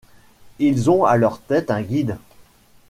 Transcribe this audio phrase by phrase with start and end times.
[0.57, 2.17] Ils ont à leur tête un Guide.